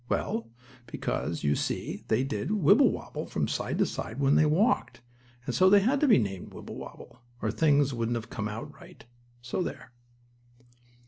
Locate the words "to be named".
5.99-6.55